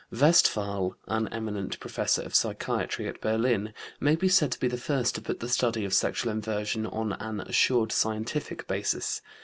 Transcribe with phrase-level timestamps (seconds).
[0.11, 5.13] Westphal, an eminent professor of psychiatry at Berlin, may be said to be the first
[5.13, 9.21] to put the study of sexual inversion on an assured scientific basis.